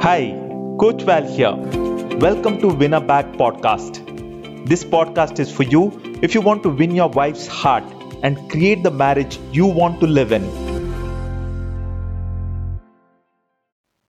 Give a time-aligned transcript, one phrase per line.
[0.00, 0.30] Hi,
[0.78, 1.56] Coach Val here.
[2.24, 3.96] Welcome to Win Her Back podcast.
[4.68, 7.82] This podcast is for you if you want to win your wife's heart
[8.22, 10.44] and create the marriage you want to live in.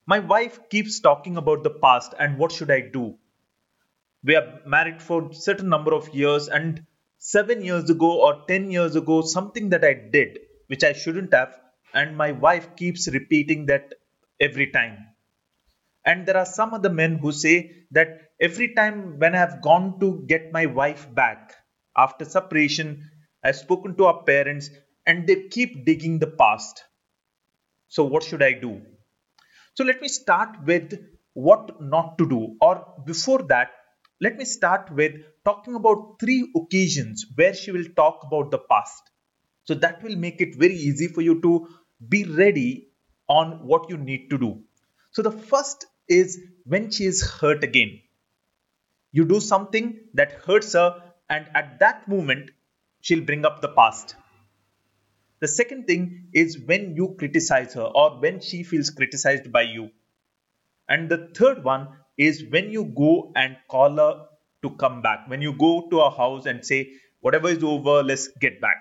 [0.06, 3.16] My wife keeps talking about the past and what should I do?
[4.22, 6.86] We are married for certain number of years and
[7.18, 10.38] 7 years ago or 10 years ago something that I did
[10.68, 11.58] which I shouldn't have
[11.92, 13.94] and my wife keeps repeating that
[14.40, 15.08] every time
[16.10, 17.56] and there are some other men who say
[17.92, 18.08] that
[18.40, 21.54] every time when I have gone to get my wife back
[21.96, 23.08] after separation,
[23.44, 24.70] I've spoken to our parents
[25.06, 26.82] and they keep digging the past.
[27.86, 28.80] So, what should I do?
[29.74, 30.98] So, let me start with
[31.34, 32.56] what not to do.
[32.60, 32.74] Or
[33.06, 33.70] before that,
[34.20, 35.12] let me start with
[35.44, 39.02] talking about three occasions where she will talk about the past.
[39.64, 41.68] So, that will make it very easy for you to
[42.08, 42.88] be ready
[43.28, 44.64] on what you need to do.
[45.12, 48.00] So the first is when she is hurt again.
[49.12, 52.50] You do something that hurts her, and at that moment,
[53.00, 54.16] she'll bring up the past.
[55.40, 59.90] The second thing is when you criticize her or when she feels criticized by you.
[60.88, 61.88] And the third one
[62.18, 64.26] is when you go and call her
[64.62, 65.28] to come back.
[65.28, 68.76] When you go to her house and say, whatever is over, let's get back.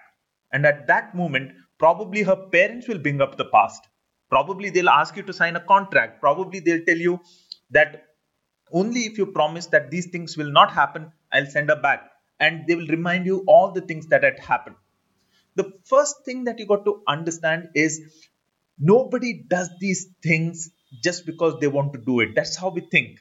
[0.52, 3.88] And at that moment, probably her parents will bring up the past
[4.30, 6.19] probably they'll ask you to sign a contract.
[6.19, 7.19] Probably they'll tell you
[7.72, 8.05] that
[8.72, 12.11] only if you promise that these things will not happen i'll send her back.
[12.39, 14.77] And they will remind you all the things that had happened.
[15.55, 18.02] The first thing that you got to understand is
[18.80, 20.72] nobody does these things
[21.03, 22.30] just because they want to do it.
[22.35, 23.19] That's how we think.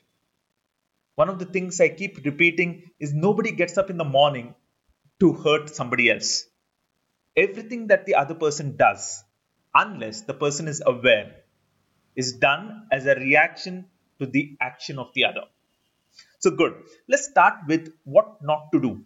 [1.17, 4.55] One of the things i keep repeating is nobody gets up in the morning
[5.19, 6.45] to hurt somebody else.
[7.37, 9.25] Everything that the other person does
[9.75, 11.37] unless the person is aware,
[12.17, 13.87] is done as a reaction
[14.19, 15.45] to the action of the other.
[16.41, 16.75] So, good.
[17.09, 19.05] Let's start with what not to do.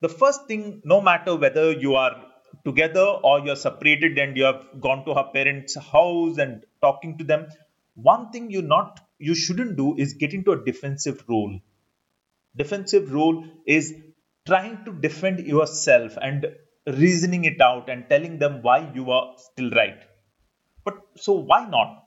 [0.00, 2.24] The first thing, no matter whether you are
[2.64, 7.24] together or you're separated and you have gone to her parents' house and talking to
[7.24, 7.46] them,
[7.94, 11.60] one thing you not you shouldn't do is get into a defensive role.
[12.56, 13.94] Defensive role is
[14.46, 16.46] trying to defend yourself and
[16.86, 19.98] reasoning it out and telling them why you are still right.
[20.84, 22.06] But so why not?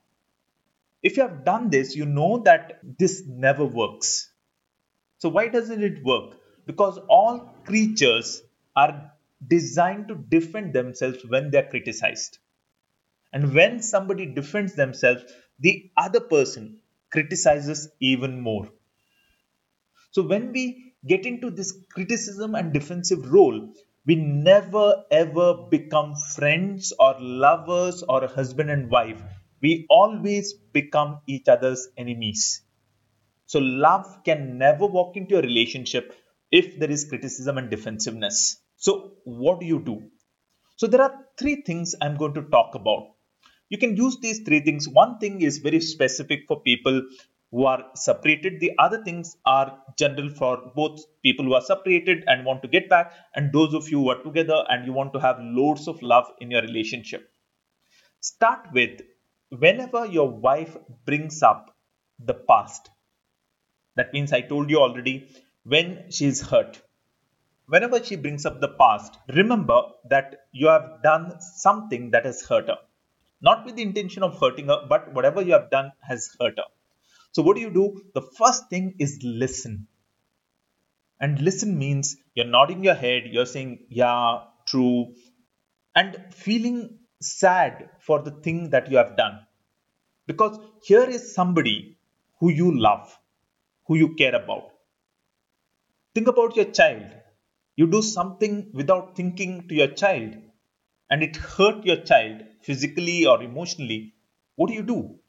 [1.02, 4.32] If you have done this, you know that this never works.
[5.20, 6.38] So why doesn't it work?
[6.66, 8.42] Because all creatures
[8.76, 9.12] are
[9.46, 12.40] designed to defend themselves when they are criticized.
[13.32, 15.24] And when somebody defends themselves,
[15.60, 16.80] the other person
[17.12, 18.70] criticizes even more.
[20.12, 23.74] So when we get into this criticism and defensive role,
[24.06, 29.22] we never ever become friends or lovers or husband and wife.
[29.62, 32.62] We always become each other's enemies.
[33.48, 36.14] So, love can never walk into a relationship
[36.52, 38.58] if there is criticism and defensiveness.
[38.76, 40.04] So, what do you do?
[40.76, 43.08] So, there are three things I'm going to talk about.
[43.70, 44.88] You can use these three things.
[44.88, 47.02] One thing is very specific for people
[47.52, 48.60] who are separated.
[48.60, 52.90] The other things are general for both people who are separated and want to get
[52.90, 56.02] back, and those of you who are together and you want to have loads of
[56.02, 57.32] love in your relationship.
[58.20, 59.02] Start with
[59.50, 60.76] whenever your wife
[61.06, 61.76] brings up
[62.20, 62.90] the past.
[63.96, 65.30] That means I told you already
[65.64, 66.82] when she's hurt.
[67.68, 72.68] Whenever she brings up the past, remember that you have done something that has hurt
[72.68, 72.78] her.
[73.42, 76.66] Not with the intention of hurting her, but whatever you have done has hurt her.
[77.36, 78.02] So, what do you do?
[78.14, 79.88] The first thing is listen.
[81.20, 85.14] And listen means you're nodding your head, you're saying, yeah, true,
[85.94, 89.40] and feeling sad for the thing that you have done.
[90.28, 91.98] Because here is somebody
[92.40, 93.20] who you love,
[93.88, 94.70] who you care about.
[96.14, 97.04] Think about your child.
[97.76, 100.38] You do something without thinking to your child,
[101.10, 104.14] and it hurt your child physically or emotionally.
[104.56, 105.20] What do you do?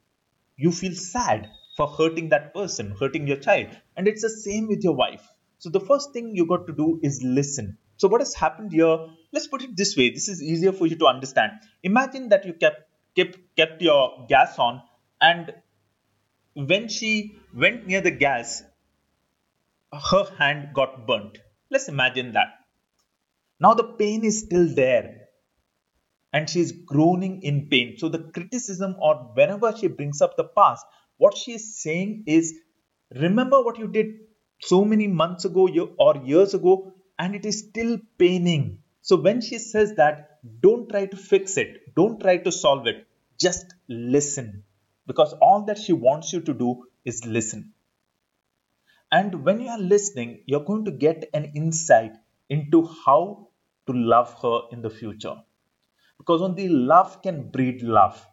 [0.57, 3.69] You feel sad for hurting that person, hurting your child.
[3.97, 5.23] And it's the same with your wife.
[5.59, 7.79] So the first thing you got to do is listen.
[7.99, 8.99] So what has happened here?
[9.33, 10.11] Let's put it this way.
[10.11, 11.53] This is easier for you to understand.
[11.83, 12.83] Imagine that you kept
[13.15, 14.83] kept kept your gas on
[15.21, 15.53] and
[16.55, 18.63] when she went near the gas,
[19.93, 21.39] her hand got burnt.
[21.71, 22.49] Let's imagine that.
[23.61, 25.29] Now the pain is still there
[26.33, 27.97] and she's groaning in pain.
[27.99, 30.85] So the criticism or whenever she brings up the past,
[31.19, 32.55] what she is saying is
[33.15, 34.07] remember what you did
[34.61, 35.69] so many months ago
[35.99, 41.07] or years ago and it is still paining so when she says that don't try
[41.07, 43.07] to fix it don't try to solve it
[43.39, 44.65] just listen
[45.07, 47.73] because all that she wants you to do is listen.
[49.13, 52.17] And when you are listening, you're going to get an insight
[52.49, 53.49] into how
[53.87, 55.37] to love her in the future.
[56.19, 58.27] Because only love can breed love.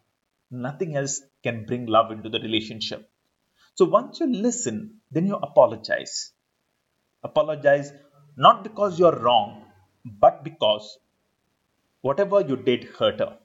[0.54, 3.10] Nothing else can bring love into the relationship.
[3.76, 6.32] So once you listen, then you apologize.
[7.24, 7.92] Apologize
[8.38, 9.66] not because you're wrong,
[10.06, 11.00] but because
[12.02, 13.38] whatever you did hurt her.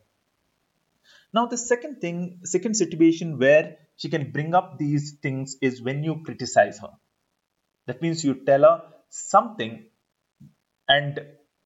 [1.33, 6.03] Now, the second thing, second situation where she can bring up these things is when
[6.03, 6.91] you criticize her.
[7.87, 9.87] That means you tell her something,
[10.89, 11.21] and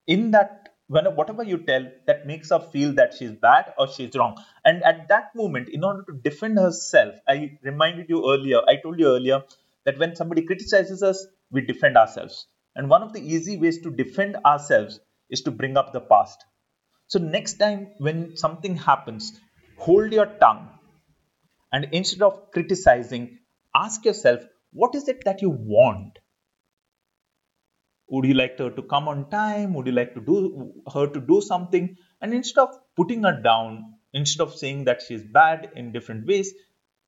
[0.07, 0.62] in that,
[0.93, 4.37] when whatever you tell, that makes her feel that she's bad or she's wrong.
[4.65, 8.99] And at that moment, in order to defend herself, I reminded you earlier, I told
[9.01, 9.43] you earlier
[9.85, 12.47] that when somebody criticizes us, we defend ourselves.
[12.77, 15.01] And one of the easy ways to defend ourselves
[15.31, 16.45] is to bring up the past.
[17.09, 19.33] So, next time when something happens,
[19.79, 20.69] hold your tongue
[21.73, 23.39] and instead of criticizing,
[23.75, 24.43] ask yourself,
[24.73, 26.19] what is it that you want?
[28.13, 29.73] Would you like her to come on time?
[29.73, 31.97] Would you like to do her to do something?
[32.21, 36.53] And instead of putting her down, instead of saying that she's bad in different ways,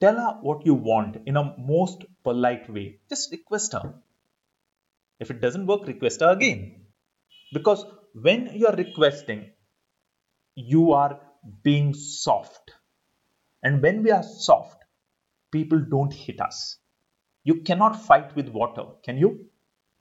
[0.00, 3.00] tell her what you want in a most polite way.
[3.10, 3.92] Just request her.
[5.20, 6.86] If it doesn't work, request her again.
[7.52, 7.84] Because
[8.14, 9.50] when you are requesting,
[10.54, 11.20] you are
[11.62, 12.72] being soft.
[13.62, 14.82] And when we are soft,
[15.52, 16.78] people don't hit us.
[17.42, 19.50] You cannot fight with water, can you?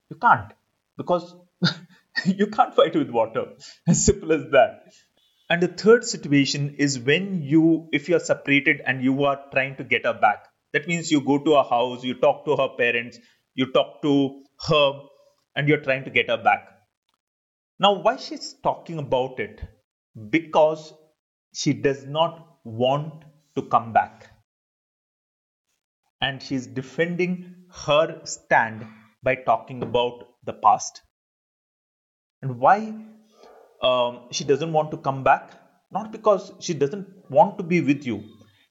[0.09, 0.53] You can't.
[0.97, 1.35] Because
[2.25, 3.45] you can't fight with water.
[3.87, 4.93] As simple as that.
[5.49, 9.75] And the third situation is when you, if you are separated and you are trying
[9.77, 10.47] to get her back.
[10.71, 13.19] That means you go to her house, you talk to her parents,
[13.53, 15.01] you talk to her,
[15.55, 16.67] and you're trying to get her back.
[17.79, 19.61] Now, why she's talking about it?
[20.29, 20.93] Because
[21.53, 23.25] she does not want
[23.55, 24.29] to come back.
[26.21, 27.55] And she's defending
[27.85, 28.87] her stand
[29.21, 31.01] by talking about the past.
[32.41, 32.93] And why
[33.81, 35.51] um, she doesn't want to come back?
[35.91, 38.23] Not because she doesn't want to be with you,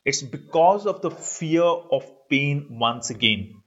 [0.04, 3.62] it's because of the fear of pain once again.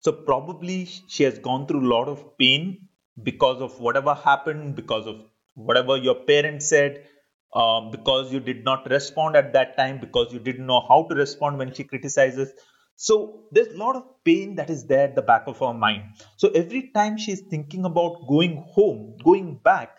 [0.00, 2.88] So, probably she has gone through a lot of pain
[3.22, 5.22] because of whatever happened, because of
[5.54, 7.06] whatever your parents said,
[7.54, 11.14] um, because you did not respond at that time, because you didn't know how to
[11.14, 12.52] respond when she criticizes.
[12.96, 16.02] So there's a lot of pain that is there at the back of her mind.
[16.36, 19.98] So every time she's thinking about going home, going back,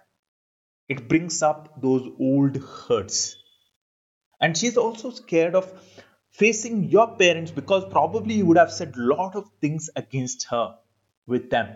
[0.88, 3.36] it brings up those old hurts.
[4.40, 5.72] And she's also scared of
[6.32, 10.76] facing your parents because probably you would have said a lot of things against her
[11.28, 11.76] with them.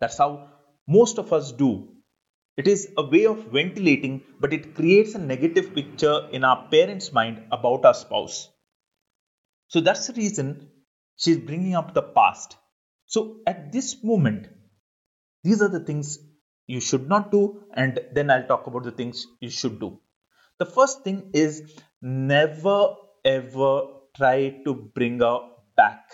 [0.00, 0.50] That's how
[0.86, 1.94] most of us do
[2.56, 7.12] it is a way of ventilating, but it creates a negative picture in our parents'
[7.12, 8.48] mind about our spouse.
[9.74, 10.68] So that's the reason
[11.16, 12.56] she's bringing up the past.
[13.06, 14.46] So at this moment,
[15.42, 16.20] these are the things
[16.68, 19.98] you should not do, and then I'll talk about the things you should do.
[20.60, 22.94] The first thing is never
[23.24, 23.82] ever
[24.16, 25.40] try to bring her
[25.76, 26.04] back.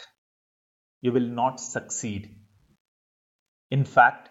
[1.02, 2.34] You will not succeed.
[3.70, 4.30] In fact,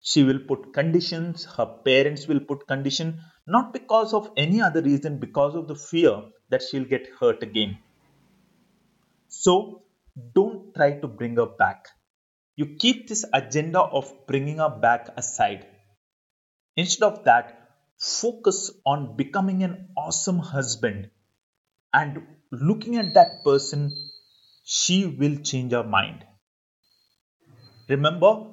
[0.00, 5.18] she will put conditions her parents will put condition not because of any other reason
[5.18, 7.78] because of the fear that she'll get hurt again
[9.32, 9.82] so
[10.34, 11.88] don't try to bring her back.
[12.54, 15.66] You keep this agenda of bringing her back aside.
[16.76, 21.10] Instead of that focus on becoming an awesome husband.
[21.94, 23.90] And looking at that person
[24.64, 26.24] she will change her mind.
[27.88, 28.48] Remember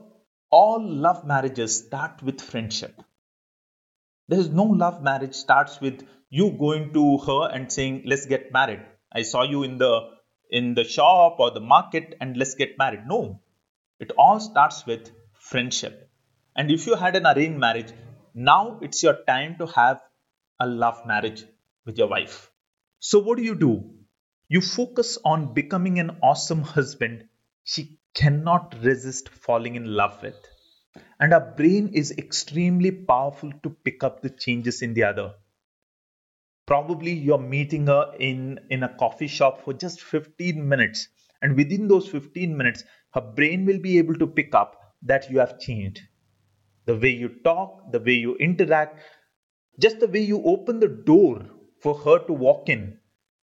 [0.49, 3.01] all love marriages start with friendship.
[4.29, 8.53] There is no love marriage starts with you going to her and saying let's get
[8.53, 8.85] married.
[9.11, 10.18] I saw you in the
[10.49, 13.07] in the shop or the market and let's get married.
[13.07, 13.41] No.
[13.99, 16.09] It all starts with friendship.
[16.55, 17.91] And if you had an arranged marriage
[18.33, 20.01] now it's your time to have
[20.59, 21.43] a love marriage
[21.85, 22.51] with your wife.
[22.99, 23.91] So what do you do?
[24.47, 27.27] You focus on becoming an awesome husband
[27.63, 30.35] she cannot resist falling in love with.
[31.19, 35.33] And our brain is extremely powerful to pick up the changes in the other.
[36.69, 41.07] Probably you're meeting her in, in a coffee shop for just 15 minutes,
[41.41, 42.83] and within those 15 minutes,
[43.15, 45.99] her brain will be able to pick up that you have changed.
[46.85, 48.99] The way you talk, the way you interact,
[49.79, 51.43] just the way you open the door
[51.81, 52.99] for her to walk in.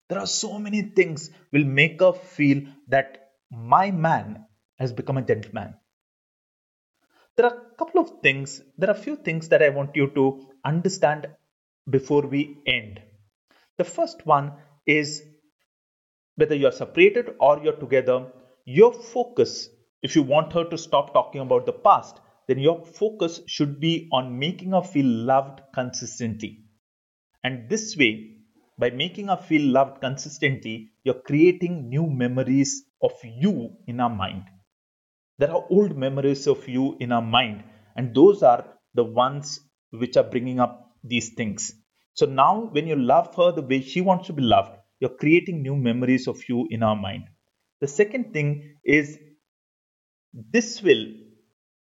[0.08, 4.44] There are so many things will make her feel that my man
[4.78, 5.74] has become a gentleman.
[7.36, 10.06] There are a couple of things, there are a few things that I want you
[10.10, 11.26] to understand
[11.88, 13.00] before we end.
[13.78, 14.52] The first one
[14.86, 15.22] is
[16.36, 18.26] whether you're separated or you're together,
[18.64, 19.68] your focus,
[20.02, 24.08] if you want her to stop talking about the past, then your focus should be
[24.12, 26.64] on making her feel loved consistently.
[27.44, 28.36] And this way,
[28.78, 34.44] by making her feel loved consistently, you're creating new memories of you in our mind.
[35.38, 37.64] There are old memories of you in our mind,
[37.96, 38.64] and those are
[38.94, 41.74] the ones which are bringing up these things.
[42.14, 45.62] So now, when you love her the way she wants to be loved, you're creating
[45.62, 47.24] new memories of you in our mind.
[47.80, 49.18] The second thing is
[50.32, 51.06] this will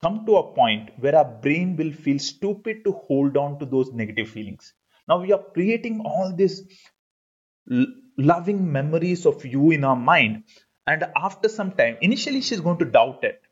[0.03, 3.93] come to a point where our brain will feel stupid to hold on to those
[3.93, 4.75] negative feelings.
[5.09, 6.63] Now we are creating all these
[8.19, 10.45] loving memories of you in our mind,
[10.87, 13.43] and after some time, initially she's going to doubt it.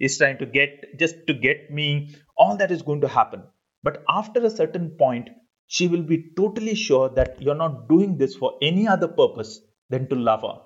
[0.00, 0.06] it.
[0.06, 3.42] Is trying to get just to get me, all that is going to happen.
[3.84, 5.28] But after a certain point,
[5.66, 9.60] she will be totally sure that you're not doing this for any other purpose
[9.90, 10.62] than to love her.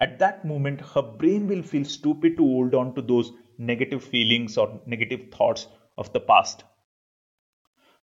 [0.00, 4.58] At that moment, her brain will feel stupid to hold on to those negative feelings
[4.58, 6.64] or negative thoughts of the past.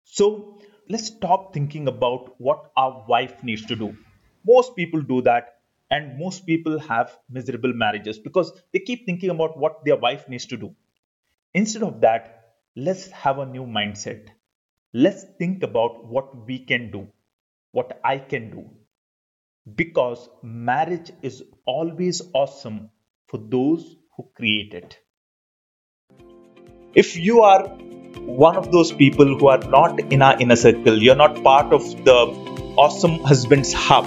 [0.05, 3.95] So let's stop thinking about what our wife needs to do.
[4.45, 5.55] Most people do that,
[5.91, 10.45] and most people have miserable marriages because they keep thinking about what their wife needs
[10.47, 10.73] to do.
[11.53, 12.42] Instead of that,
[12.75, 14.29] let's have a new mindset
[14.93, 17.07] let's think about what we can do,
[17.71, 18.69] what I can do.
[19.75, 22.89] Because marriage is always awesome
[23.27, 24.99] for those who create it.
[26.93, 27.67] If you are
[28.25, 31.81] one of those people who are not in our inner circle, you're not part of
[32.05, 34.05] the Awesome Husbands Hub,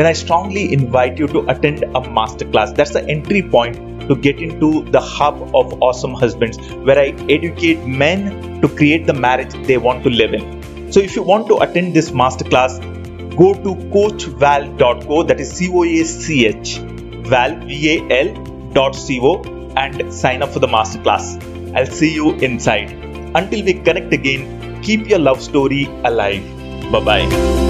[0.00, 2.74] then I strongly invite you to attend a masterclass.
[2.74, 7.84] That's the entry point to get into the hub of Awesome Husbands, where I educate
[7.84, 10.90] men to create the marriage they want to live in.
[10.90, 12.80] So if you want to attend this masterclass,
[13.36, 16.78] go to coachval.co, that is C O A C H,
[17.28, 19.42] val, V A L dot co,
[19.76, 21.76] and sign up for the masterclass.
[21.76, 22.90] I'll see you inside.
[23.34, 26.42] Until we connect again, keep your love story alive.
[26.90, 27.69] Bye bye.